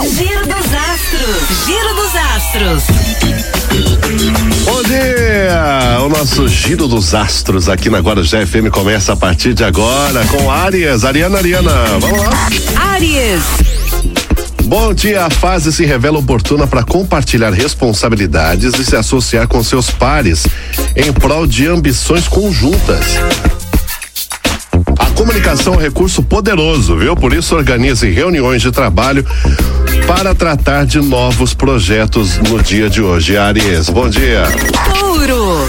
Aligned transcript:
Giro 0.00 0.46
dos 0.46 0.74
astros. 0.74 1.66
Giro 1.66 1.94
dos 1.94 2.14
astros. 2.14 2.82
Bom 4.64 4.82
dia! 4.84 5.98
O 6.04 6.08
nosso 6.08 6.46
Giro 6.46 6.86
dos 6.86 7.14
Astros 7.14 7.68
aqui 7.68 7.90
na 7.90 7.98
Guarujá 7.98 8.46
FM 8.46 8.70
começa 8.70 9.12
a 9.12 9.16
partir 9.16 9.54
de 9.54 9.64
agora 9.64 10.24
com 10.26 10.50
Arias. 10.50 11.04
Ariana, 11.04 11.38
Ariana, 11.38 11.72
vamos 11.98 12.20
lá? 12.20 12.30
Áries. 12.92 13.42
Bom 14.64 14.94
dia, 14.94 15.26
a 15.26 15.30
fase 15.30 15.72
se 15.72 15.84
revela 15.84 16.18
oportuna 16.18 16.66
para 16.66 16.84
compartilhar 16.84 17.50
responsabilidades 17.50 18.74
e 18.78 18.84
se 18.84 18.94
associar 18.94 19.48
com 19.48 19.64
seus 19.64 19.90
pares 19.90 20.46
em 20.94 21.12
prol 21.12 21.46
de 21.46 21.66
ambições 21.66 22.28
conjuntas. 22.28 23.04
Comunicação 25.18 25.74
é 25.74 25.76
um 25.76 25.80
recurso 25.80 26.22
poderoso, 26.22 26.96
viu? 26.96 27.16
Por 27.16 27.32
isso 27.32 27.56
organize 27.56 28.08
reuniões 28.08 28.62
de 28.62 28.70
trabalho 28.70 29.26
para 30.06 30.32
tratar 30.32 30.86
de 30.86 31.00
novos 31.00 31.52
projetos 31.52 32.38
no 32.38 32.62
dia 32.62 32.88
de 32.88 33.02
hoje. 33.02 33.36
Aries, 33.36 33.88
bom 33.88 34.08
dia. 34.08 34.44
Touro. 34.96 35.68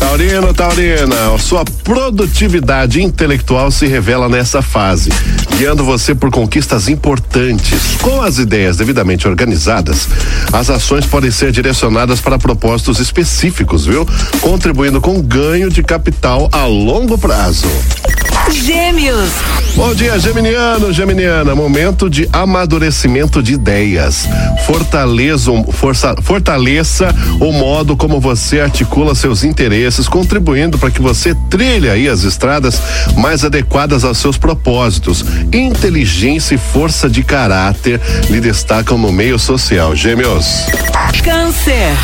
Taurino, 0.00 0.52
Taurina, 0.52 1.38
sua 1.38 1.64
produtividade 1.84 3.00
intelectual 3.00 3.70
se 3.70 3.86
revela 3.86 4.28
nessa 4.28 4.60
fase, 4.60 5.10
guiando 5.56 5.84
você 5.84 6.14
por 6.14 6.30
conquistas 6.30 6.86
importantes. 6.88 7.96
Com 8.02 8.20
as 8.20 8.38
ideias 8.38 8.76
devidamente 8.76 9.26
organizadas, 9.26 10.06
as 10.52 10.68
ações 10.68 11.06
podem 11.06 11.30
ser 11.30 11.50
direcionadas 11.50 12.20
para 12.20 12.38
propósitos 12.38 13.00
específicos, 13.00 13.86
viu? 13.86 14.06
Contribuindo 14.40 15.00
com 15.00 15.20
ganho 15.20 15.70
de 15.70 15.82
capital 15.82 16.48
a 16.52 16.66
longo 16.66 17.16
prazo. 17.16 17.68
Gêmeos. 18.50 19.30
Bom 19.74 19.94
dia, 19.94 20.18
Geminiano, 20.18 20.92
Geminiana. 20.92 21.54
Momento 21.54 22.08
de 22.08 22.28
amadurecimento 22.32 23.42
de 23.42 23.54
ideias. 23.54 24.26
Fortaleça, 24.64 25.50
força, 25.72 26.14
fortaleça 26.22 27.14
o 27.40 27.52
modo 27.52 27.96
como 27.96 28.20
você 28.20 28.60
articula 28.60 29.14
seus 29.14 29.44
interesses, 29.44 30.08
contribuindo 30.08 30.78
para 30.78 30.90
que 30.90 31.02
você 31.02 31.34
trilhe 31.50 31.90
aí 31.90 32.08
as 32.08 32.22
estradas 32.22 32.80
mais 33.16 33.44
adequadas 33.44 34.04
aos 34.04 34.18
seus 34.18 34.38
propósitos. 34.38 35.24
Inteligência 35.52 36.54
e 36.54 36.58
força 36.58 37.08
de 37.08 37.22
caráter 37.22 38.00
lhe 38.28 38.40
destacam 38.40 38.98
no 38.98 39.12
meio 39.12 39.38
social. 39.38 39.94
Gêmeos. 39.94 40.66
Câncer. 41.22 41.96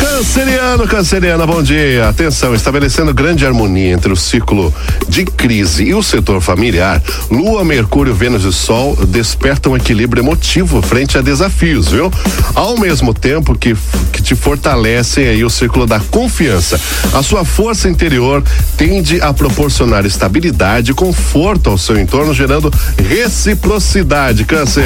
Canceriano, 0.00 0.86
canceriana, 0.86 1.46
bom 1.46 1.62
dia. 1.62 2.08
Atenção, 2.08 2.54
estabelecendo 2.54 3.12
grande 3.12 3.46
harmonia 3.46 3.92
entre 3.92 4.12
o 4.12 4.16
ciclo 4.16 4.72
de 5.08 5.24
crise 5.24 5.84
e 5.84 5.94
o 5.94 6.02
setor 6.02 6.40
familiar, 6.40 7.02
Lua, 7.30 7.64
Mercúrio, 7.64 8.14
Vênus 8.14 8.44
e 8.44 8.52
Sol 8.52 8.96
despertam 9.06 9.76
equilíbrio 9.76 10.22
emotivo 10.22 10.82
frente 10.82 11.18
a 11.18 11.20
desafios, 11.20 11.88
viu? 11.88 12.12
Ao 12.54 12.76
mesmo 12.78 13.12
tempo 13.12 13.56
que, 13.56 13.76
que 14.12 14.22
te 14.22 14.34
fortalecem 14.34 15.26
aí 15.26 15.44
o 15.44 15.50
círculo 15.50 15.86
da 15.86 16.00
confiança. 16.00 16.80
A 17.12 17.22
sua 17.22 17.44
força 17.44 17.88
interior 17.88 18.42
tende 18.76 19.20
a 19.20 19.32
proporcionar 19.32 20.04
estabilidade 20.04 20.92
e 20.92 20.94
conforto 20.94 21.70
ao 21.70 21.78
seu 21.78 21.98
entorno, 21.98 22.34
gerando 22.34 22.72
reciprocidade. 23.08 24.44
Câncer. 24.44 24.84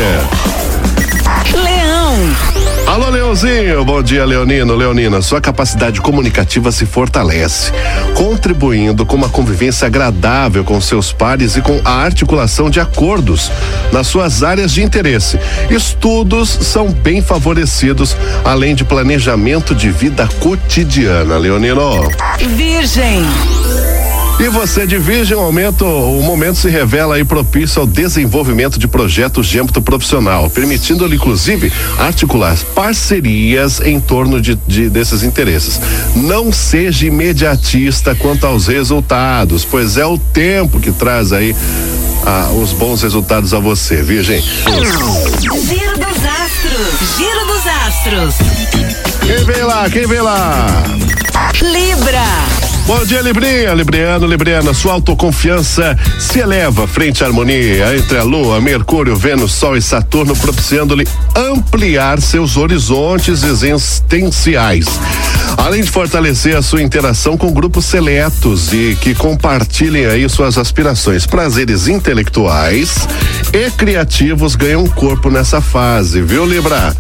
Leãozinho. 3.33 3.85
Bom 3.85 4.03
dia, 4.03 4.27
Leonino. 4.27 4.77
Leonina, 4.77 5.23
sua 5.23 5.41
capacidade 5.41 6.03
comunicativa 6.03 6.71
se 6.71 6.85
fortalece, 6.85 7.73
contribuindo 8.15 9.07
com 9.07 9.17
uma 9.17 9.29
convivência 9.29 9.87
agradável 9.87 10.63
com 10.63 10.79
seus 10.81 11.13
pares 11.13 11.57
e 11.57 11.63
com 11.63 11.81
a 11.83 11.93
articulação 11.93 12.69
de 12.69 12.79
acordos 12.79 13.51
nas 13.91 14.07
suas 14.07 14.43
áreas 14.43 14.71
de 14.71 14.83
interesse. 14.83 15.39
Estudos 15.71 16.51
são 16.51 16.93
bem 16.93 17.23
favorecidos, 17.23 18.15
além 18.45 18.75
de 18.75 18.85
planejamento 18.85 19.75
de 19.75 19.91
vida 19.91 20.29
cotidiana, 20.39 21.39
Leonino. 21.39 22.07
Virgem. 22.55 23.25
E 24.43 24.49
você 24.49 24.89
de 24.89 24.99
Virgem, 24.99 25.37
o 25.37 25.41
momento, 25.41 25.85
o 25.85 26.21
momento 26.21 26.57
se 26.57 26.69
revela 26.69 27.15
aí 27.15 27.25
propício 27.25 27.81
ao 27.81 27.87
desenvolvimento 27.87 28.77
de 28.77 28.89
projetos 28.89 29.47
de 29.47 29.61
âmbito 29.61 29.81
profissional, 29.81 30.51
permitindo-lhe 30.51 31.15
inclusive 31.15 31.73
articular 31.97 32.59
parcerias 32.75 33.81
em 33.81 34.01
torno 34.01 34.41
de, 34.41 34.57
de 34.67 34.91
desses 34.91 35.23
interesses. 35.23 35.81
Não 36.17 36.51
seja 36.51 37.07
imediatista 37.07 38.17
quanto 38.17 38.45
aos 38.45 38.67
resultados, 38.67 39.65
pois 39.65 39.97
é 39.97 40.05
o 40.05 40.19
tempo 40.19 40.81
que 40.81 40.91
traz 40.91 41.33
aí 41.33 41.55
ah, 42.27 42.51
os 42.61 42.73
bons 42.73 43.01
resultados 43.01 43.55
a 43.55 43.61
você, 43.61 44.03
Virgem. 44.03 44.41
Giro 44.41 45.99
dos 45.99 46.25
astros. 46.25 47.17
Giro 47.17 47.47
dos 47.47 47.67
astros. 47.87 48.35
Quem 49.25 49.45
vem 49.45 49.63
lá? 49.63 49.89
Quem 49.89 50.05
vem 50.05 50.21
lá? 50.21 50.67
Libra. 51.61 52.52
Bom 52.87 53.05
dia, 53.05 53.23
Librinha, 53.23 53.73
Libriano, 53.75 54.27
Libriana. 54.27 54.75
Sua 54.75 54.95
autoconfiança 54.95 55.97
se 56.19 56.41
eleva 56.41 56.87
frente 56.87 57.23
à 57.23 57.29
harmonia 57.29 57.97
entre 57.97 58.19
a 58.19 58.25
Lua, 58.25 58.61
Mercúrio, 58.61 59.15
Vênus, 59.17 59.53
Sol 59.53 59.77
e 59.77 59.83
Saturno, 59.83 60.35
propiciando-lhe 60.37 61.07
ampliar 61.35 62.21
seus 62.21 62.57
horizontes 62.57 63.45
existenciais. 63.45 64.87
Além 65.57 65.83
de 65.83 65.91
fortalecer 65.91 66.57
a 66.57 66.63
sua 66.63 66.83
interação 66.83 67.37
com 67.37 67.53
grupos 67.53 67.85
seletos 67.85 68.73
e 68.73 68.97
que 69.01 69.15
compartilhem 69.15 70.07
aí 70.07 70.29
suas 70.29 70.59
aspirações, 70.59 71.25
prazeres 71.25 71.87
intelectuais 71.87 73.07
e 73.53 73.71
criativos 73.71 74.57
ganham 74.57 74.87
corpo 74.89 75.31
nessa 75.31 75.61
fase, 75.61 76.21
viu, 76.21 76.45
Libra? 76.45 76.95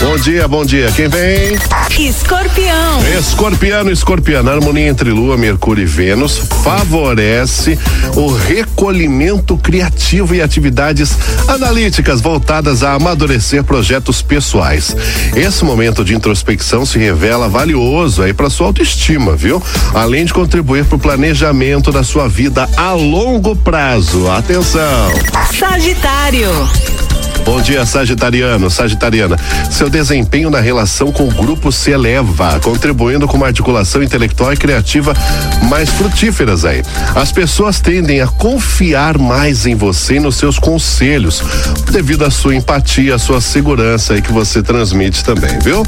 Bom 0.00 0.16
dia, 0.16 0.46
bom 0.46 0.64
dia. 0.64 0.92
Quem 0.92 1.08
vem? 1.08 1.58
Escorpião. 1.98 3.00
Escorpiano, 3.18 3.90
escorpiano, 3.90 4.48
harmonia 4.48 4.86
entre 4.86 5.10
Lua, 5.18 5.36
Mercúrio 5.36 5.82
e 5.82 5.86
Vênus 5.86 6.38
favorece 6.62 7.76
o 8.14 8.32
recolhimento 8.32 9.58
criativo 9.58 10.32
e 10.32 10.40
atividades 10.40 11.18
analíticas 11.48 12.20
voltadas 12.20 12.84
a 12.84 12.92
amadurecer 12.92 13.64
projetos 13.64 14.22
pessoais. 14.22 14.94
Esse 15.34 15.64
momento 15.64 16.04
de 16.04 16.14
introspecção 16.14 16.86
se 16.86 17.00
revela 17.00 17.48
valioso 17.48 18.22
aí 18.22 18.32
para 18.32 18.48
sua 18.48 18.68
autoestima, 18.68 19.34
viu? 19.34 19.60
Além 19.92 20.24
de 20.24 20.32
contribuir 20.32 20.84
para 20.84 20.96
o 20.96 21.00
planejamento 21.00 21.90
da 21.90 22.04
sua 22.04 22.28
vida 22.28 22.68
a 22.76 22.92
longo 22.92 23.56
prazo. 23.56 24.30
Atenção! 24.30 25.10
Sagitário. 25.58 27.07
Bom 27.48 27.62
dia, 27.62 27.86
Sagitariano, 27.86 28.68
Sagitariana. 28.68 29.34
Seu 29.70 29.88
desempenho 29.88 30.50
na 30.50 30.60
relação 30.60 31.10
com 31.10 31.26
o 31.26 31.30
grupo 31.30 31.72
se 31.72 31.90
eleva, 31.90 32.60
contribuindo 32.60 33.26
com 33.26 33.38
uma 33.38 33.46
articulação 33.46 34.02
intelectual 34.02 34.52
e 34.52 34.56
criativa 34.58 35.14
mais 35.62 35.88
frutíferas 35.88 36.66
aí. 36.66 36.82
As 37.14 37.32
pessoas 37.32 37.80
tendem 37.80 38.20
a 38.20 38.26
confiar 38.26 39.16
mais 39.16 39.64
em 39.64 39.74
você 39.74 40.16
e 40.16 40.20
nos 40.20 40.36
seus 40.36 40.58
conselhos, 40.58 41.42
devido 41.90 42.26
à 42.26 42.30
sua 42.30 42.54
empatia, 42.54 43.14
à 43.14 43.18
sua 43.18 43.40
segurança 43.40 44.12
aí 44.12 44.20
que 44.20 44.30
você 44.30 44.62
transmite 44.62 45.24
também, 45.24 45.58
viu? 45.60 45.86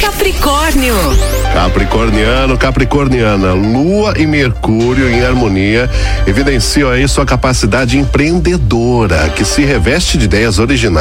Capricórnio. 0.00 0.94
Capricorniano, 1.52 2.56
Capricorniana, 2.56 3.52
Lua 3.52 4.14
e 4.16 4.26
Mercúrio 4.26 5.08
em 5.08 5.22
harmonia 5.22 5.88
evidenciam 6.26 6.90
aí 6.90 7.06
sua 7.06 7.26
capacidade 7.26 7.98
empreendedora, 7.98 9.28
que 9.28 9.44
se 9.44 9.62
reveste 9.64 10.16
de 10.16 10.24
ideias 10.24 10.58
originais. 10.58 10.93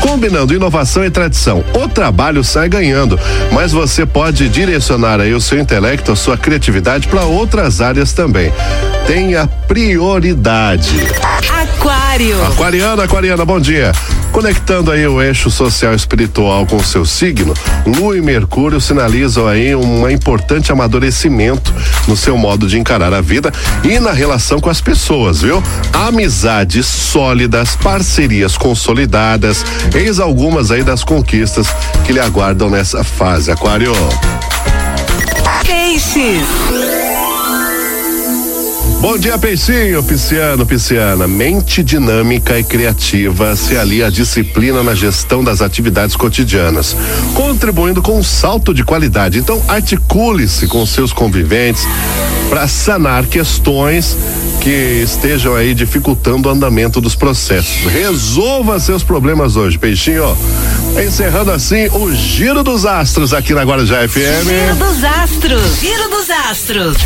Combinando 0.00 0.54
inovação 0.54 1.04
e 1.04 1.10
tradição, 1.10 1.64
o 1.74 1.88
trabalho 1.88 2.42
sai 2.42 2.68
ganhando, 2.68 3.18
mas 3.52 3.72
você 3.72 4.04
pode 4.04 4.48
direcionar 4.48 5.20
aí 5.20 5.32
o 5.32 5.40
seu 5.40 5.58
intelecto, 5.58 6.12
a 6.12 6.16
sua 6.16 6.36
criatividade 6.36 7.06
para 7.08 7.22
outras 7.24 7.80
áreas 7.80 8.12
também. 8.12 8.52
Tenha 9.06 9.46
prioridade. 9.46 10.96
Aquário. 11.80 12.44
Aquariana, 12.44 13.04
Aquariana, 13.04 13.42
bom 13.42 13.58
dia. 13.58 13.90
Conectando 14.32 14.90
aí 14.90 15.06
o 15.06 15.20
eixo 15.22 15.50
social 15.50 15.94
espiritual 15.94 16.66
com 16.66 16.76
o 16.76 16.84
seu 16.84 17.06
signo, 17.06 17.54
Lua 17.86 18.18
e 18.18 18.20
Mercúrio 18.20 18.78
sinalizam 18.82 19.48
aí 19.48 19.74
um 19.74 20.08
importante 20.08 20.70
amadurecimento 20.70 21.72
no 22.06 22.14
seu 22.18 22.36
modo 22.36 22.68
de 22.68 22.78
encarar 22.78 23.14
a 23.14 23.22
vida 23.22 23.50
e 23.82 23.98
na 23.98 24.12
relação 24.12 24.60
com 24.60 24.68
as 24.68 24.82
pessoas, 24.82 25.40
viu? 25.40 25.62
Amizades 25.90 26.84
sólidas, 26.84 27.74
parcerias 27.76 28.58
consolidadas, 28.58 29.64
eis 29.94 30.20
algumas 30.20 30.70
aí 30.70 30.82
das 30.82 31.02
conquistas 31.02 31.66
que 32.04 32.12
lhe 32.12 32.20
aguardam 32.20 32.68
nessa 32.68 33.02
fase, 33.02 33.50
Aquário. 33.50 33.94
Peixes. 35.64 36.44
Bom 39.00 39.16
dia, 39.16 39.38
Peixinho, 39.38 40.02
Pisciano, 40.02 40.66
Pisciana. 40.66 41.26
Mente 41.26 41.82
dinâmica 41.82 42.58
e 42.58 42.62
criativa 42.62 43.56
se 43.56 43.74
alia 43.74 44.08
à 44.08 44.10
disciplina 44.10 44.82
na 44.82 44.94
gestão 44.94 45.42
das 45.42 45.62
atividades 45.62 46.14
cotidianas, 46.14 46.94
contribuindo 47.32 48.02
com 48.02 48.18
um 48.18 48.22
salto 48.22 48.74
de 48.74 48.84
qualidade. 48.84 49.38
Então, 49.38 49.62
articule-se 49.66 50.66
com 50.66 50.84
seus 50.84 51.14
conviventes 51.14 51.88
para 52.50 52.68
sanar 52.68 53.24
questões 53.24 54.18
que 54.60 55.02
estejam 55.02 55.54
aí 55.54 55.72
dificultando 55.72 56.50
o 56.50 56.52
andamento 56.52 57.00
dos 57.00 57.14
processos. 57.14 57.90
Resolva 57.90 58.78
seus 58.78 59.02
problemas 59.02 59.56
hoje, 59.56 59.78
peixinho. 59.78 60.36
Encerrando 61.02 61.52
assim 61.52 61.88
o 61.94 62.12
Giro 62.12 62.62
dos 62.62 62.84
Astros 62.84 63.32
aqui 63.32 63.54
na 63.54 63.62
Guarujá 63.62 64.06
FM. 64.06 64.18
Giro 64.44 64.76
dos 64.76 65.04
Astros. 65.04 65.80
Giro 65.80 66.10
dos 66.10 66.28
Astros. 66.28 66.96